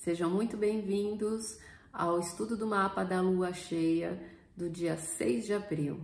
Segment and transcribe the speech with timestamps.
[0.00, 1.58] Sejam muito bem-vindos
[1.92, 4.18] ao estudo do mapa da lua cheia
[4.56, 6.00] do dia 6 de abril.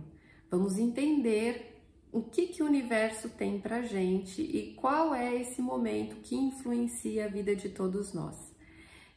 [0.51, 1.81] Vamos entender
[2.11, 7.25] o que, que o universo tem para gente e qual é esse momento que influencia
[7.25, 8.35] a vida de todos nós.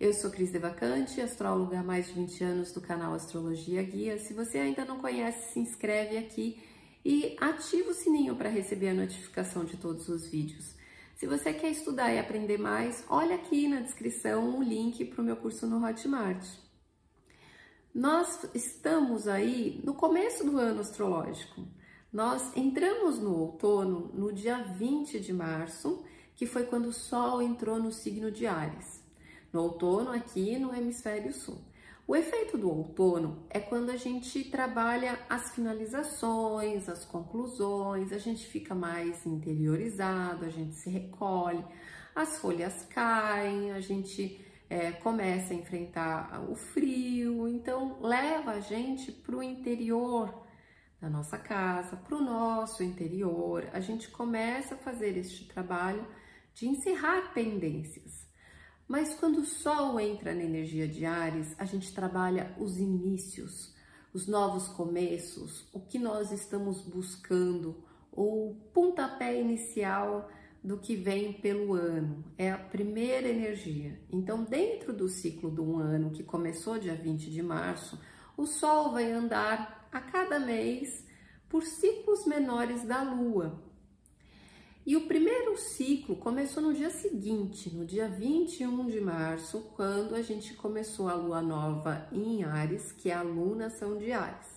[0.00, 4.18] Eu sou Cris Devacante, astróloga há mais de 20 anos do canal Astrologia Guia.
[4.18, 6.58] Se você ainda não conhece, se inscreve aqui
[7.04, 10.79] e ativa o sininho para receber a notificação de todos os vídeos.
[11.20, 15.22] Se você quer estudar e aprender mais, olha aqui na descrição o link para o
[15.22, 16.42] meu curso no Hotmart.
[17.94, 21.68] Nós estamos aí no começo do ano astrológico.
[22.10, 26.02] Nós entramos no outono no dia 20 de março,
[26.34, 29.04] que foi quando o Sol entrou no signo de Ares.
[29.52, 31.58] No outono, aqui no hemisfério sul.
[32.10, 38.48] O efeito do outono é quando a gente trabalha as finalizações, as conclusões, a gente
[38.48, 41.64] fica mais interiorizado, a gente se recolhe,
[42.12, 49.12] as folhas caem, a gente é, começa a enfrentar o frio, então leva a gente
[49.12, 50.34] para o interior
[51.00, 56.04] da nossa casa, para o nosso interior, a gente começa a fazer este trabalho
[56.54, 58.19] de encerrar pendências.
[58.90, 63.72] Mas quando o Sol entra na energia de Ares, a gente trabalha os inícios,
[64.12, 70.28] os novos começos, o que nós estamos buscando, o pontapé inicial
[70.60, 72.24] do que vem pelo ano.
[72.36, 73.96] É a primeira energia.
[74.10, 77.96] Então, dentro do ciclo do ano, que começou dia 20 de março,
[78.36, 81.06] o Sol vai andar a cada mês
[81.48, 83.69] por ciclos menores da Lua.
[84.90, 90.20] E o primeiro ciclo começou no dia seguinte, no dia 21 de março, quando a
[90.20, 94.48] gente começou a lua nova em Ares, que é a lunação de Ares.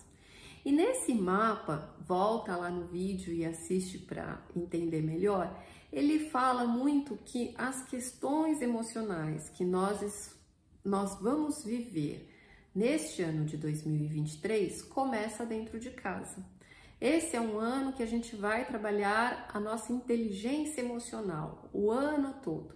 [0.64, 5.56] E nesse mapa, volta lá no vídeo e assiste para entender melhor,
[5.92, 10.34] ele fala muito que as questões emocionais que nós,
[10.84, 12.28] nós vamos viver
[12.74, 16.44] neste ano de 2023 começa dentro de casa.
[17.04, 22.32] Esse é um ano que a gente vai trabalhar a nossa inteligência emocional o ano
[22.42, 22.74] todo.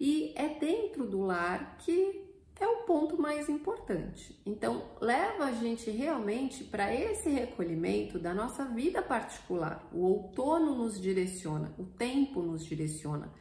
[0.00, 2.28] E é dentro do lar que
[2.58, 4.42] é o ponto mais importante.
[4.44, 9.88] Então, leva a gente realmente para esse recolhimento da nossa vida particular.
[9.92, 13.32] O outono nos direciona, o tempo nos direciona.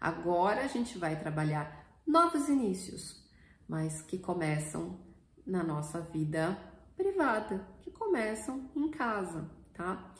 [0.00, 3.24] Agora a gente vai trabalhar novos inícios,
[3.68, 4.98] mas que começam
[5.46, 6.58] na nossa vida
[6.96, 10.14] privada, que começam em casa tá?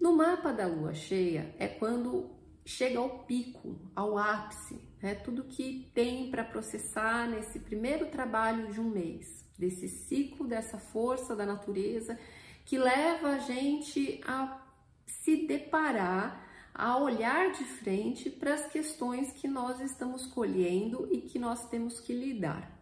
[0.00, 2.30] No mapa da lua cheia é quando
[2.64, 5.14] chega ao pico, ao ápice, né?
[5.14, 11.36] Tudo que tem para processar nesse primeiro trabalho de um mês, desse ciclo, dessa força
[11.36, 12.18] da natureza
[12.64, 14.62] que leva a gente a
[15.06, 16.42] se deparar,
[16.74, 22.00] a olhar de frente para as questões que nós estamos colhendo e que nós temos
[22.00, 22.72] que lidar.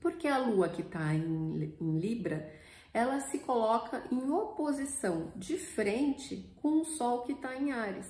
[0.00, 2.52] Porque a lua que está em, em Libra
[2.92, 8.06] ela se coloca em oposição de frente com o Sol que está em Ares.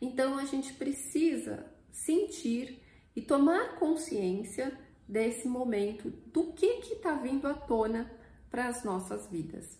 [0.00, 2.82] Então a gente precisa sentir
[3.14, 8.10] e tomar consciência desse momento, do que que está vindo à tona
[8.50, 9.78] para as nossas vidas.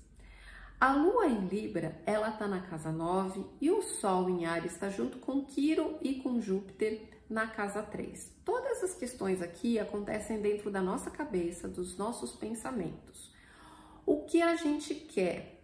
[0.80, 4.88] A Lua em Libra, ela está na casa 9 e o Sol em Ares está
[4.88, 8.32] junto com Quiro e com Júpiter na casa 3.
[8.44, 13.30] Todas as questões aqui acontecem dentro da nossa cabeça, dos nossos pensamentos.
[14.10, 15.60] O que a gente quer,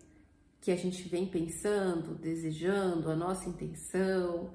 [0.60, 4.52] que a gente vem pensando, desejando, a nossa intenção,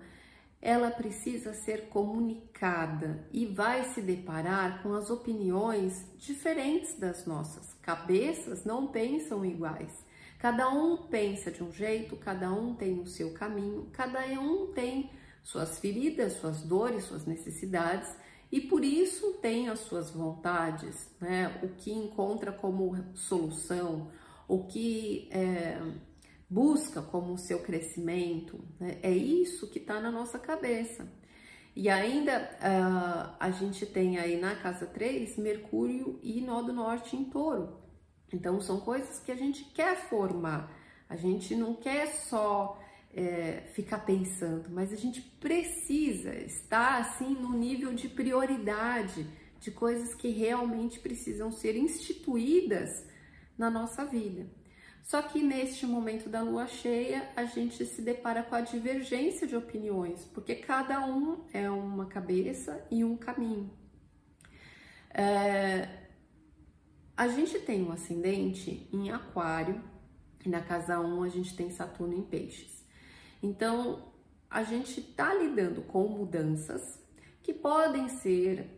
[0.61, 7.73] ela precisa ser comunicada e vai se deparar com as opiniões diferentes das nossas.
[7.81, 10.05] Cabeças não pensam iguais.
[10.39, 15.11] Cada um pensa de um jeito, cada um tem o seu caminho, cada um tem
[15.43, 18.07] suas feridas, suas dores, suas necessidades
[18.51, 21.59] e por isso tem as suas vontades, né?
[21.63, 24.11] O que encontra como solução,
[24.47, 25.81] o que é,
[26.49, 28.99] busca como seu crescimento, né?
[29.01, 31.07] é isso que está na nossa cabeça.
[31.73, 37.15] E ainda uh, a gente tem aí na casa 3 Mercúrio e Nó do Norte
[37.15, 37.79] em touro.
[38.33, 40.69] Então são coisas que a gente quer formar,
[41.07, 42.77] a gente não quer só
[43.13, 49.27] é, ficar pensando, mas a gente precisa estar assim no nível de prioridade
[49.59, 53.05] de coisas que realmente precisam ser instituídas
[53.57, 54.47] na nossa vida.
[55.03, 59.55] Só que neste momento da lua cheia, a gente se depara com a divergência de
[59.55, 63.71] opiniões, porque cada um é uma cabeça e um caminho.
[65.13, 65.87] É,
[67.17, 69.83] a gente tem um ascendente em Aquário,
[70.43, 72.80] e na casa 1 a gente tem Saturno em Peixes.
[73.41, 74.11] Então,
[74.49, 76.99] a gente está lidando com mudanças
[77.41, 78.69] que podem ser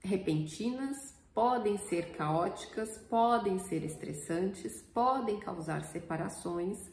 [0.00, 6.90] repentinas, podem ser caóticas, podem ser estressantes, podem causar separações,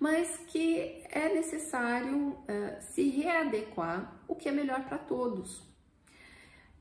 [0.00, 5.62] mas que é necessário uh, se readequar o que é melhor para todos.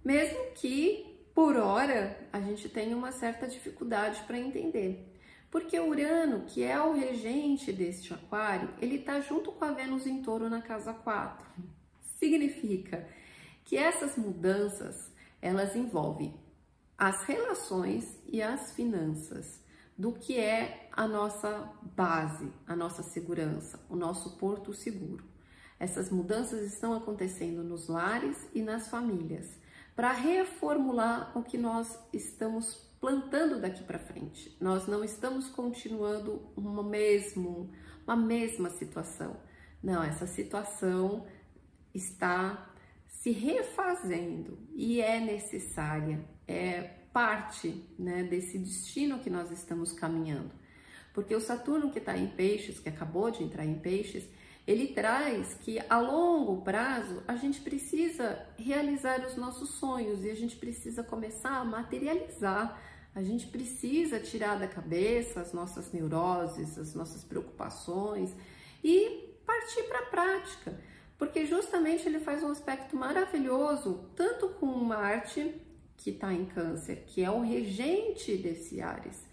[0.04, 5.12] Mesmo que, por hora, a gente tenha uma certa dificuldade para entender.
[5.54, 10.20] Porque Urano, que é o regente deste aquário, ele está junto com a Vênus em
[10.20, 11.46] touro na casa 4.
[12.18, 13.08] Significa
[13.64, 16.34] que essas mudanças, elas envolvem
[16.98, 19.62] as relações e as finanças
[19.96, 25.24] do que é a nossa base, a nossa segurança, o nosso porto seguro.
[25.80, 29.52] Essas mudanças estão acontecendo nos lares e nas famílias
[29.96, 34.56] para reformular o que nós estamos plantando daqui para frente.
[34.62, 37.70] Nós não estamos continuando uma mesmo,
[38.08, 39.36] uma mesma situação.
[39.84, 41.26] Não, essa situação
[41.94, 42.74] está
[43.06, 50.52] se refazendo e é necessária, é parte né, desse destino que nós estamos caminhando.
[51.14, 54.24] Porque o Saturno que está em peixes, que acabou de entrar em peixes,
[54.66, 60.36] ele traz que a longo prazo a gente precisa realizar os nossos sonhos e a
[60.36, 66.95] gente precisa começar a materializar a gente precisa tirar da cabeça as nossas neuroses, as
[66.95, 68.31] nossas preocupações
[68.83, 70.80] e partir para a prática,
[71.18, 75.62] porque justamente ele faz um aspecto maravilhoso, tanto com Marte,
[75.95, 79.24] que está em Câncer, que é o regente desse Ares.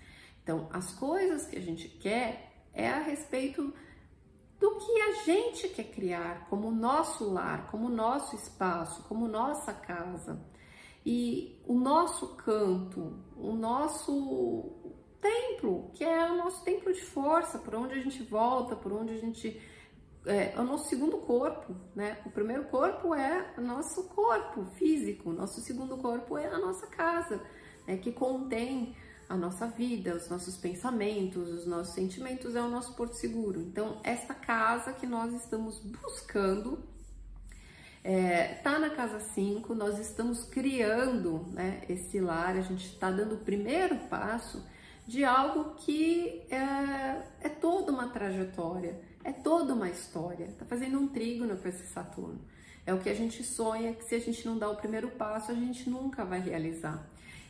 [0.43, 3.73] Então, as coisas que a gente quer é a respeito
[4.59, 10.39] do que a gente quer criar como nosso lar, como nosso espaço, como nossa casa.
[11.05, 14.81] E o nosso canto, o nosso
[15.21, 19.15] templo, que é o nosso templo de força, por onde a gente volta, por onde
[19.15, 19.61] a gente.
[20.27, 22.19] É, é o nosso segundo corpo, né?
[22.27, 26.87] O primeiro corpo é o nosso corpo físico, o nosso segundo corpo é a nossa
[26.89, 27.43] casa,
[27.87, 27.97] né?
[27.97, 28.95] que contém
[29.31, 33.61] a nossa vida, os nossos pensamentos, os nossos sentimentos, é o nosso porto seguro.
[33.61, 36.83] Então, esta casa que nós estamos buscando
[38.03, 43.35] é, tá na casa 5, nós estamos criando né, esse lar, a gente está dando
[43.35, 44.65] o primeiro passo
[45.07, 50.45] de algo que é, é toda uma trajetória, é toda uma história.
[50.45, 52.41] Está fazendo um trígono com esse Saturno.
[52.87, 55.53] É o que a gente sonha que se a gente não dá o primeiro passo,
[55.53, 57.07] a gente nunca vai realizar.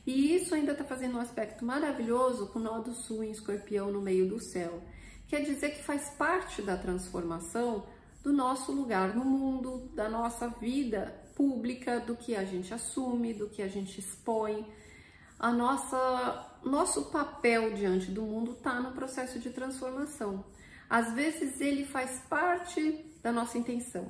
[0.07, 3.93] E isso ainda está fazendo um aspecto maravilhoso com o nó do sul em escorpião
[3.93, 4.83] no meio do céu.
[5.29, 7.85] Quer dizer que faz parte da transformação
[8.23, 13.49] do nosso lugar no mundo, da nossa vida pública, do que a gente assume, do
[13.49, 14.67] que a gente expõe.
[15.39, 20.45] A nossa, nosso papel diante do mundo está no processo de transformação.
[20.89, 24.07] Às vezes ele faz parte da nossa intenção.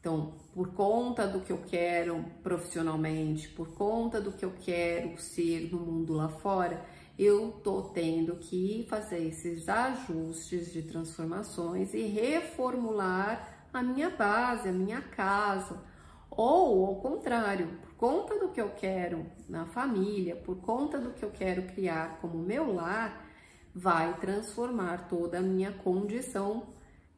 [0.00, 5.70] Então, por conta do que eu quero profissionalmente, por conta do que eu quero ser
[5.70, 6.84] no mundo lá fora,
[7.18, 14.72] eu tô tendo que fazer esses ajustes de transformações e reformular a minha base, a
[14.72, 15.82] minha casa.
[16.30, 21.24] Ou ao contrário, por conta do que eu quero na família, por conta do que
[21.24, 23.26] eu quero criar como meu lar,
[23.74, 26.68] vai transformar toda a minha condição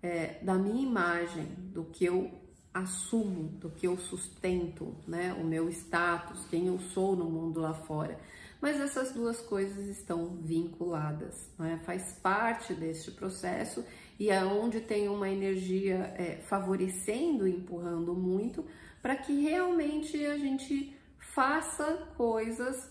[0.02, 2.30] é, da minha imagem, do que eu
[2.72, 5.34] assumo, do que eu sustento, né?
[5.38, 8.18] O meu status, quem eu sou no mundo lá fora
[8.60, 11.78] mas essas duas coisas estão vinculadas, é?
[11.78, 13.84] faz parte deste processo
[14.18, 18.64] e é onde tem uma energia é, favorecendo empurrando muito
[19.00, 22.90] para que realmente a gente faça coisas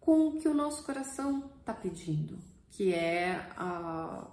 [0.00, 2.38] com o que o nosso coração está pedindo,
[2.70, 4.26] que é a,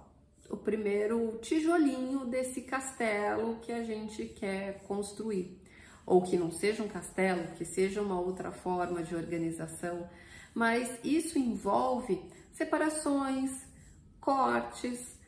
[0.48, 5.60] o primeiro tijolinho desse castelo que a gente quer construir.
[6.06, 10.08] Ou que não seja um castelo, que seja uma outra forma de organização,
[10.54, 13.50] mas isso envolve separações,
[14.20, 15.18] cortes,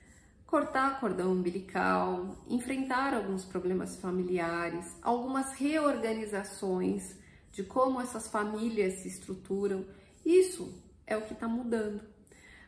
[0.46, 7.16] cortar cordão umbilical, enfrentar alguns problemas familiares, algumas reorganizações
[7.50, 9.84] de como essas famílias se estruturam.
[10.24, 12.02] Isso é o que está mudando,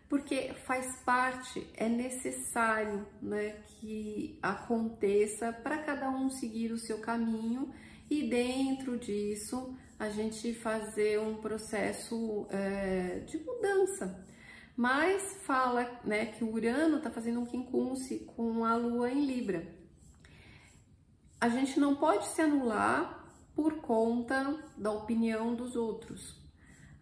[0.09, 7.73] porque faz parte, é necessário né, que aconteça para cada um seguir o seu caminho
[8.11, 14.25] e dentro disso a gente fazer um processo é, de mudança.
[14.76, 19.67] Mas fala né, que o Urano está fazendo um quincunce com a Lua em Libra.
[21.40, 26.40] A gente não pode se anular por conta da opinião dos outros.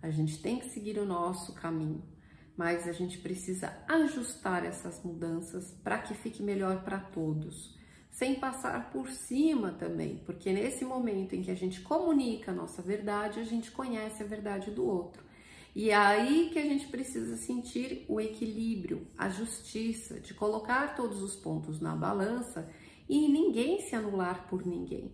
[0.00, 2.02] A gente tem que seguir o nosso caminho,
[2.56, 7.75] mas a gente precisa ajustar essas mudanças para que fique melhor para todos
[8.16, 12.80] sem passar por cima também, porque nesse momento em que a gente comunica a nossa
[12.80, 15.22] verdade, a gente conhece a verdade do outro.
[15.74, 21.22] E é aí que a gente precisa sentir o equilíbrio, a justiça, de colocar todos
[21.22, 22.66] os pontos na balança
[23.06, 25.12] e ninguém se anular por ninguém.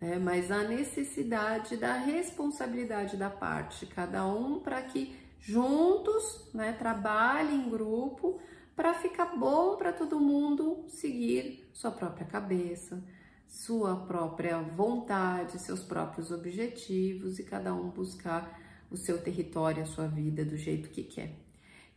[0.00, 0.18] Né?
[0.18, 7.68] Mas a necessidade da responsabilidade da parte, cada um para que juntos né, trabalhem em
[7.68, 8.40] grupo
[8.74, 13.00] para ficar bom para todo mundo seguir sua própria cabeça,
[13.46, 20.08] sua própria vontade, seus próprios objetivos e cada um buscar o seu território, a sua
[20.08, 21.36] vida do jeito que quer.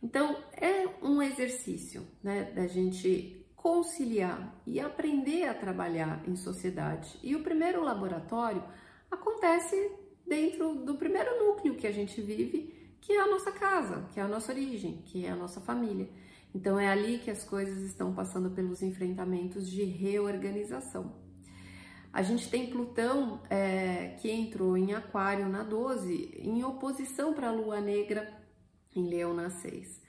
[0.00, 7.18] Então, é um exercício, né, da gente conciliar e aprender a trabalhar em sociedade.
[7.20, 8.62] E o primeiro laboratório
[9.10, 9.90] acontece
[10.24, 14.22] dentro do primeiro núcleo que a gente vive, que é a nossa casa, que é
[14.22, 16.08] a nossa origem, que é a nossa família.
[16.54, 21.12] Então é ali que as coisas estão passando pelos enfrentamentos de reorganização.
[22.12, 27.52] A gente tem Plutão é, que entrou em Aquário na 12, em oposição para a
[27.52, 28.30] Lua Negra
[28.94, 30.02] em Leão na 6.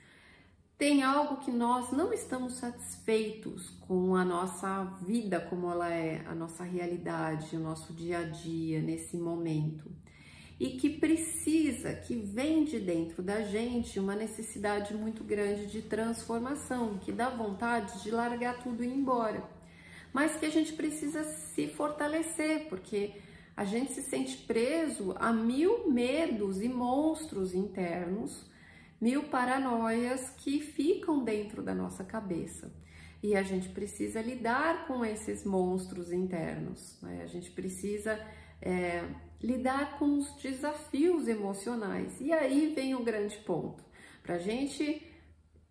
[0.76, 6.34] Tem algo que nós não estamos satisfeitos com a nossa vida como ela é, a
[6.34, 9.90] nossa realidade, o nosso dia a dia nesse momento.
[10.64, 16.98] E que precisa, que vem de dentro da gente uma necessidade muito grande de transformação,
[16.98, 19.54] que dá vontade de largar tudo e ir embora
[20.14, 23.14] mas que a gente precisa se fortalecer, porque
[23.56, 28.48] a gente se sente preso a mil medos e monstros internos,
[29.00, 32.72] mil paranoias que ficam dentro da nossa cabeça.
[33.20, 37.22] E a gente precisa lidar com esses monstros internos, né?
[37.24, 38.16] a gente precisa
[38.62, 39.02] é,
[39.42, 42.20] lidar com os desafios emocionais.
[42.20, 43.84] E aí vem o grande ponto:
[44.22, 45.06] para a gente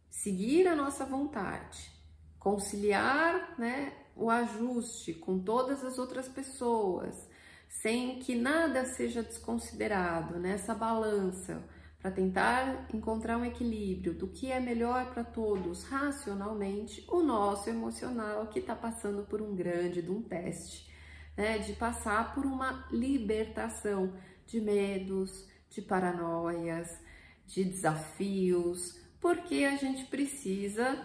[0.09, 1.91] seguir a nossa vontade,
[2.39, 7.27] conciliar né, o ajuste com todas as outras pessoas,
[7.67, 11.63] sem que nada seja desconsiderado nessa balança,
[11.99, 18.47] para tentar encontrar um equilíbrio do que é melhor para todos racionalmente, o nosso emocional
[18.47, 20.92] que está passando por um grande de um teste,
[21.35, 24.13] né, de passar por uma libertação
[24.45, 26.99] de medos, de paranoias,
[27.45, 31.03] de desafios, porque a gente precisa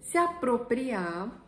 [0.00, 1.40] se apropriar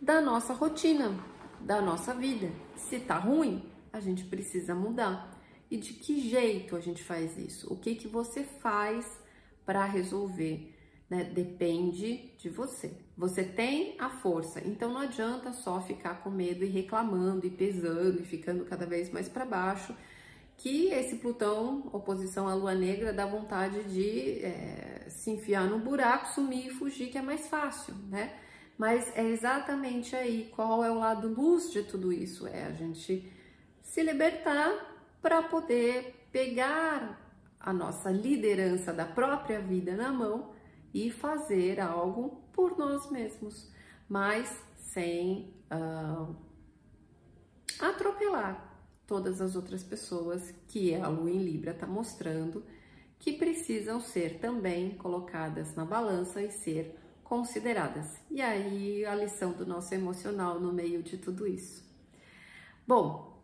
[0.00, 1.18] da nossa rotina,
[1.60, 2.50] da nossa vida.
[2.76, 5.34] Se tá ruim, a gente precisa mudar.
[5.70, 7.72] E de que jeito a gente faz isso?
[7.72, 9.18] O que que você faz
[9.64, 10.74] para resolver?
[11.08, 11.24] Né?
[11.24, 13.03] Depende de você.
[13.16, 18.20] Você tem a força, então não adianta só ficar com medo e reclamando e pesando
[18.20, 19.94] e ficando cada vez mais para baixo.
[20.56, 26.28] Que esse Plutão, oposição à Lua Negra, dá vontade de é, se enfiar no buraco,
[26.28, 28.34] sumir e fugir, que é mais fácil, né?
[28.76, 33.32] Mas é exatamente aí qual é o lado luz de tudo isso: é a gente
[33.80, 34.72] se libertar
[35.22, 37.20] para poder pegar
[37.60, 40.52] a nossa liderança da própria vida na mão
[40.92, 43.70] e fazer algo por nós mesmos,
[44.08, 46.34] mas sem uh,
[47.78, 48.72] atropelar
[49.06, 52.64] todas as outras pessoas que a Lua em Libra está mostrando
[53.18, 58.18] que precisam ser também colocadas na balança e ser consideradas.
[58.30, 61.84] E aí a lição do nosso emocional no meio de tudo isso.
[62.86, 63.42] Bom,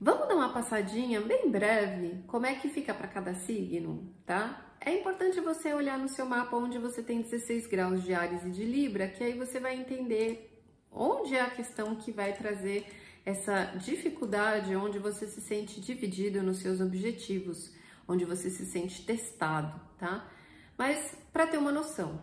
[0.00, 4.65] vamos dar uma passadinha bem breve como é que fica para cada signo, tá?
[4.80, 8.50] É importante você olhar no seu mapa onde você tem 16 graus de Ares e
[8.50, 12.86] de Libra, que aí você vai entender onde é a questão que vai trazer
[13.24, 17.74] essa dificuldade, onde você se sente dividido nos seus objetivos,
[18.06, 20.30] onde você se sente testado, tá?
[20.78, 22.20] Mas para ter uma noção,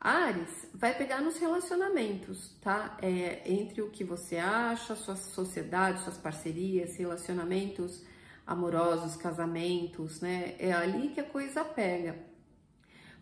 [0.00, 2.96] Ares vai pegar nos relacionamentos, tá?
[3.02, 8.02] É, entre o que você acha, sua sociedade, suas parcerias, relacionamentos
[8.48, 10.56] amorosos, casamentos, né?
[10.58, 12.16] É ali que a coisa pega.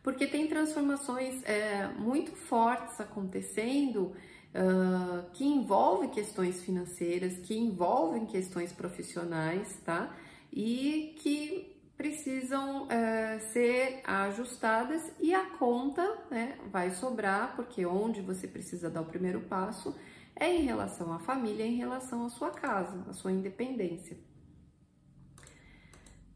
[0.02, 4.12] Porque tem transformações é, muito fortes acontecendo
[4.54, 10.16] uh, que envolvem questões financeiras, que envolvem questões profissionais, tá?
[10.52, 18.46] E que precisam é, ser ajustadas e a conta né, vai sobrar, porque onde você
[18.46, 19.96] precisa dar o primeiro passo
[20.36, 24.16] é em relação à família, em relação à sua casa, à sua independência.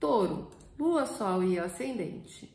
[0.01, 2.51] Touro, Lua, Sol e Ascendente.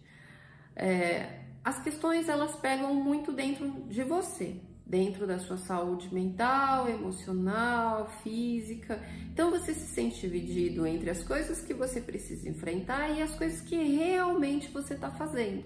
[0.76, 8.10] É, as questões elas pegam muito dentro de você, dentro da sua saúde mental, emocional,
[8.24, 9.00] física.
[9.32, 13.62] Então você se sente dividido entre as coisas que você precisa enfrentar e as coisas
[13.62, 15.64] que realmente você está fazendo.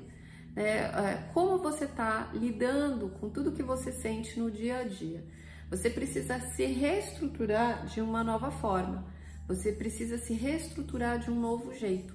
[0.56, 5.24] É, é, como você está lidando com tudo que você sente no dia a dia.
[5.70, 9.06] Você precisa se reestruturar de uma nova forma.
[9.50, 12.14] Você precisa se reestruturar de um novo jeito.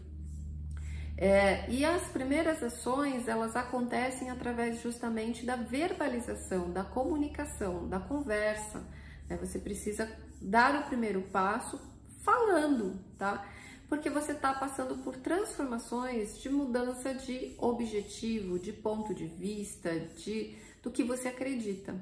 [1.17, 8.87] É, e as primeiras ações elas acontecem através justamente da verbalização, da comunicação, da conversa.
[9.29, 9.37] Né?
[9.38, 10.09] Você precisa
[10.41, 11.81] dar o primeiro passo
[12.23, 13.45] falando, tá?
[13.88, 20.57] Porque você está passando por transformações de mudança de objetivo, de ponto de vista, de
[20.81, 22.00] do que você acredita.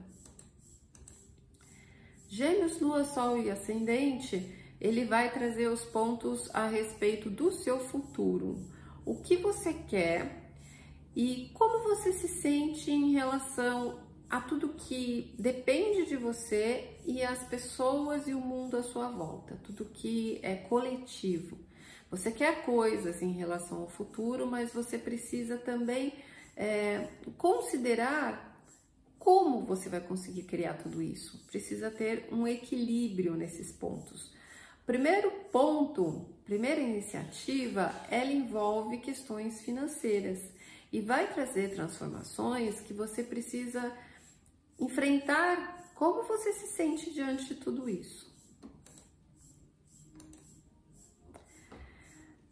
[2.28, 8.58] Gêmeos, Lua, Sol e Ascendente, ele vai trazer os pontos a respeito do seu futuro
[9.06, 10.42] o que você quer
[11.14, 17.44] e como você se sente em relação a tudo que depende de você e as
[17.44, 21.58] pessoas e o mundo à sua volta, tudo que é coletivo.
[22.10, 26.12] Você quer coisas em relação ao futuro, mas você precisa também
[26.56, 27.08] é,
[27.38, 28.58] considerar
[29.18, 31.44] como você vai conseguir criar tudo isso.
[31.46, 34.31] Precisa ter um equilíbrio nesses pontos.
[34.84, 40.40] Primeiro ponto, primeira iniciativa, ela envolve questões financeiras
[40.92, 43.96] e vai trazer transformações que você precisa
[44.78, 45.92] enfrentar.
[45.94, 48.32] Como você se sente diante de tudo isso?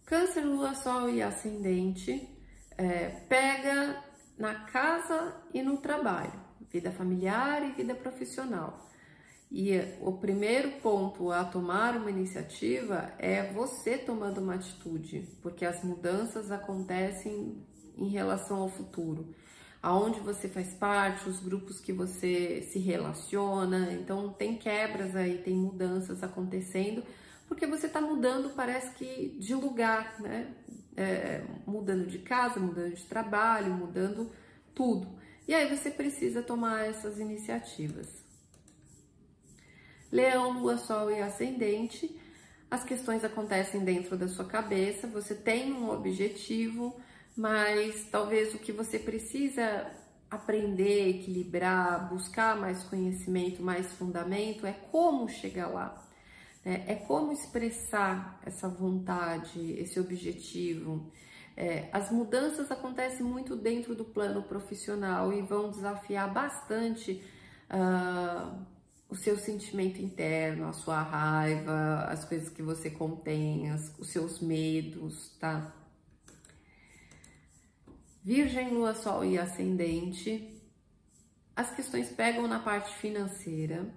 [0.06, 2.28] Câncer, Lua, Sol e Ascendente
[2.76, 4.02] é, pega
[4.38, 6.32] na casa e no trabalho,
[6.70, 8.88] vida familiar e vida profissional.
[9.50, 15.82] E o primeiro ponto a tomar uma iniciativa é você tomando uma atitude, porque as
[15.82, 17.60] mudanças acontecem
[17.98, 19.34] em relação ao futuro.
[19.82, 25.54] Aonde você faz parte, os grupos que você se relaciona, então tem quebras aí, tem
[25.54, 27.02] mudanças acontecendo,
[27.48, 30.54] porque você está mudando, parece que de lugar, né?
[30.96, 34.30] É, mudando de casa, mudando de trabalho, mudando
[34.74, 35.08] tudo.
[35.48, 38.19] E aí você precisa tomar essas iniciativas.
[40.10, 42.18] Leão, Lua, Sol e Ascendente.
[42.70, 46.94] As questões acontecem dentro da sua cabeça, você tem um objetivo,
[47.36, 49.90] mas talvez o que você precisa
[50.30, 56.00] aprender, equilibrar, buscar mais conhecimento, mais fundamento, é como chegar lá.
[56.64, 56.84] Né?
[56.86, 61.10] É como expressar essa vontade, esse objetivo.
[61.56, 67.22] É, as mudanças acontecem muito dentro do plano profissional e vão desafiar bastante
[67.68, 68.64] uh,
[69.10, 74.38] o seu sentimento interno, a sua raiva, as coisas que você contém, as, os seus
[74.40, 75.74] medos, tá?
[78.22, 80.62] Virgem, Lua, Sol e Ascendente,
[81.56, 83.92] as questões pegam na parte financeira,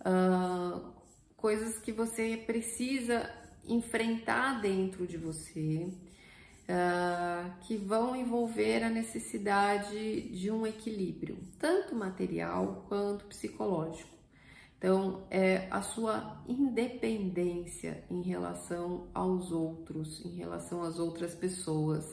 [0.00, 0.92] uh,
[1.36, 3.28] coisas que você precisa
[3.64, 5.88] enfrentar dentro de você,
[6.68, 14.19] uh, que vão envolver a necessidade de um equilíbrio, tanto material quanto psicológico.
[14.80, 22.06] Então, é a sua independência em relação aos outros, em relação às outras pessoas.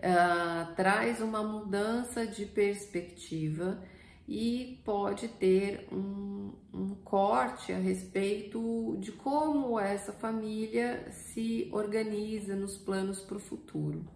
[0.00, 3.80] Uh, traz uma mudança de perspectiva
[4.26, 12.76] e pode ter um, um corte a respeito de como essa família se organiza nos
[12.76, 14.15] planos para o futuro.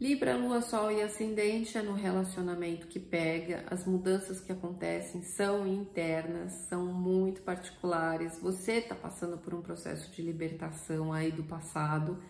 [0.00, 5.64] Libra, Lua, Sol e Ascendente é no relacionamento que pega, as mudanças que acontecem são
[5.68, 8.36] internas, são muito particulares.
[8.40, 12.20] Você está passando por um processo de libertação aí do passado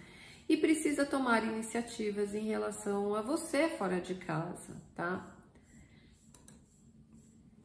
[0.47, 5.35] e precisa tomar iniciativas em relação a você fora de casa, tá?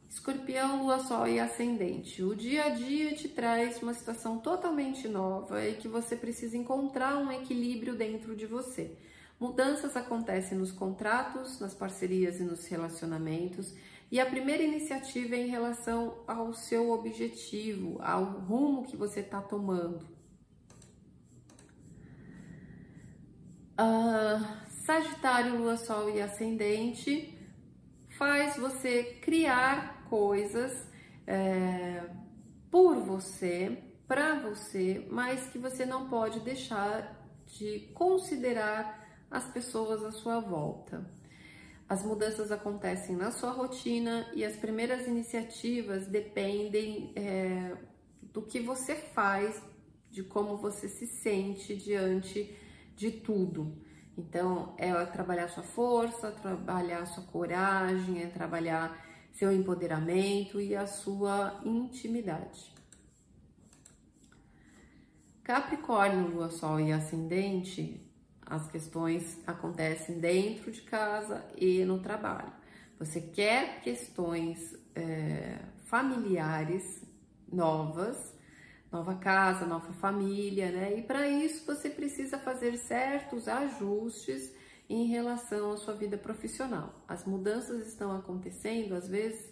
[0.08, 2.22] Escorpião, Lua, Sol e Ascendente.
[2.22, 7.18] O dia a dia te traz uma situação totalmente nova e que você precisa encontrar
[7.18, 8.96] um equilíbrio dentro de você.
[9.40, 13.74] Mudanças acontecem nos contratos, nas parcerias e nos relacionamentos,
[14.12, 19.40] e a primeira iniciativa é em relação ao seu objetivo, ao rumo que você está
[19.40, 20.04] tomando.
[23.78, 24.44] Uh,
[24.84, 27.38] Sagitário, Lua, Sol e Ascendente
[28.18, 30.86] faz você criar coisas
[31.26, 32.10] é,
[32.70, 38.99] por você, para você, mas que você não pode deixar de considerar
[39.30, 41.08] as pessoas à sua volta.
[41.88, 47.76] As mudanças acontecem na sua rotina e as primeiras iniciativas dependem é,
[48.22, 49.60] do que você faz,
[50.10, 52.56] de como você se sente diante
[52.96, 53.76] de tudo.
[54.16, 61.60] Então, é trabalhar sua força, trabalhar sua coragem, é trabalhar seu empoderamento e a sua
[61.64, 62.72] intimidade.
[65.42, 68.09] Capricórnio, Lua, Sol e Ascendente
[68.50, 72.52] as questões acontecem dentro de casa e no trabalho.
[72.98, 77.00] Você quer questões é, familiares
[77.50, 78.36] novas,
[78.90, 80.98] nova casa, nova família, né?
[80.98, 84.52] E para isso você precisa fazer certos ajustes
[84.88, 86.92] em relação à sua vida profissional.
[87.06, 89.48] As mudanças estão acontecendo, às vezes,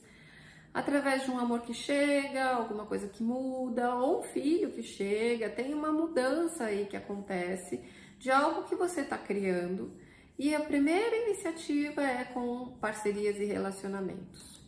[0.74, 5.48] através de um amor que chega, alguma coisa que muda, ou um filho que chega,
[5.48, 7.80] tem uma mudança aí que acontece
[8.18, 9.92] de algo que você está criando.
[10.38, 14.58] E a primeira iniciativa é com parcerias e relacionamentos.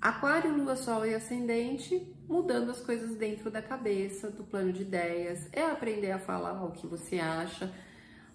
[0.00, 5.46] Aquário, Lua, Sol e Ascendente, mudando as coisas dentro da cabeça, do plano de ideias,
[5.52, 7.70] é aprender a falar o que você acha,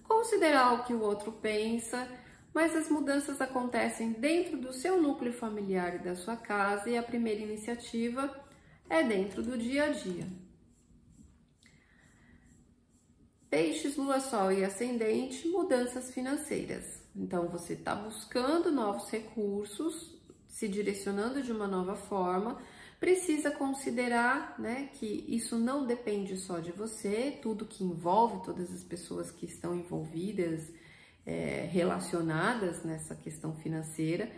[0.03, 2.07] considerar o que o outro pensa,
[2.53, 7.03] mas as mudanças acontecem dentro do seu núcleo familiar e da sua casa, e a
[7.03, 8.29] primeira iniciativa
[8.87, 10.44] é dentro do dia a dia.
[13.55, 17.01] Peixes, Lua, Sol e Ascendente, mudanças financeiras.
[17.15, 20.13] Então, você está buscando novos recursos,
[20.45, 22.61] se direcionando de uma nova forma,
[22.99, 28.83] precisa considerar né, que isso não depende só de você, tudo que envolve todas as
[28.83, 30.69] pessoas que estão envolvidas,
[31.25, 34.29] é, relacionadas nessa questão financeira,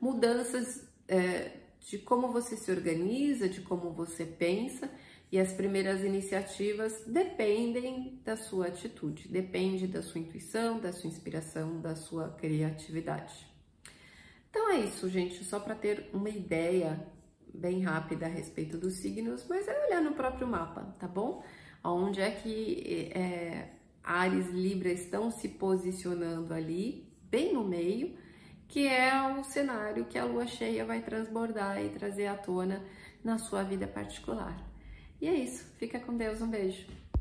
[0.00, 4.90] mudanças é, de como você se organiza, de como você pensa,
[5.30, 11.80] e as primeiras iniciativas dependem da sua atitude, depende da sua intuição, da sua inspiração,
[11.80, 13.46] da sua criatividade.
[14.48, 17.04] Então é isso, gente, só para ter uma ideia
[17.52, 21.44] bem rápida a respeito dos signos, mas é olhar no próprio mapa, tá bom?
[21.82, 23.70] Onde é que é,
[24.02, 28.16] Ares e Libra estão se posicionando ali, bem no meio,
[28.68, 32.84] que é o cenário que a lua cheia vai transbordar e trazer à tona
[33.22, 34.73] na sua vida particular.
[35.24, 36.84] E é isso, fica com Deus, um beijo.